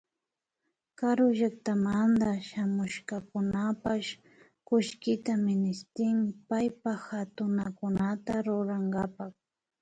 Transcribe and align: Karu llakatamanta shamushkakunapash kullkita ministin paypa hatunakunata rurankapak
Karu 0.99 1.25
llakatamanta 1.37 2.29
shamushkakunapash 2.47 4.09
kullkita 4.67 5.33
ministin 5.47 6.15
paypa 6.47 6.91
hatunakunata 7.07 8.33
rurankapak 8.45 9.33